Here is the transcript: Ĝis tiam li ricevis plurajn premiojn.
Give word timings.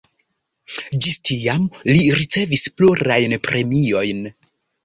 Ĝis 1.05 1.19
tiam 1.29 1.67
li 1.91 2.07
ricevis 2.21 2.65
plurajn 2.81 3.37
premiojn. 3.49 4.27